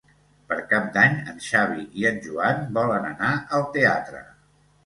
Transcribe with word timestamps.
Per 0.51 0.55
Cap 0.71 0.87
d'Any 0.95 1.19
en 1.33 1.37
Xavi 1.49 1.85
i 2.03 2.07
en 2.13 2.19
Joan 2.25 2.65
volen 2.79 3.07
anar 3.13 3.31
al 3.59 3.71
teatre. 3.77 4.27